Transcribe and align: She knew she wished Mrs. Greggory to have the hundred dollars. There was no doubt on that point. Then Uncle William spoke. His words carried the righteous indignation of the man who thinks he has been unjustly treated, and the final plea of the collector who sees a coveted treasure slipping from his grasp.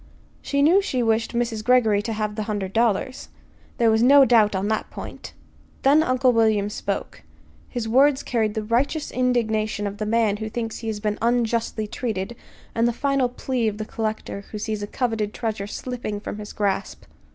She 0.41 0.63
knew 0.63 0.81
she 0.81 1.03
wished 1.03 1.35
Mrs. 1.35 1.63
Greggory 1.63 2.01
to 2.01 2.13
have 2.13 2.33
the 2.33 2.41
hundred 2.49 2.73
dollars. 2.73 3.29
There 3.77 3.91
was 3.91 4.01
no 4.01 4.25
doubt 4.25 4.55
on 4.55 4.67
that 4.69 4.89
point. 4.89 5.33
Then 5.83 6.01
Uncle 6.01 6.31
William 6.33 6.71
spoke. 6.71 7.21
His 7.69 7.87
words 7.87 8.23
carried 8.23 8.55
the 8.55 8.63
righteous 8.63 9.11
indignation 9.11 9.85
of 9.85 9.99
the 9.99 10.07
man 10.07 10.37
who 10.37 10.49
thinks 10.49 10.79
he 10.79 10.87
has 10.87 10.99
been 10.99 11.19
unjustly 11.21 11.85
treated, 11.85 12.35
and 12.73 12.87
the 12.87 12.93
final 12.93 13.29
plea 13.29 13.67
of 13.67 13.77
the 13.77 13.85
collector 13.85 14.45
who 14.51 14.57
sees 14.57 14.81
a 14.81 14.87
coveted 14.87 15.35
treasure 15.35 15.67
slipping 15.67 16.19
from 16.19 16.39
his 16.39 16.51
grasp. 16.51 17.03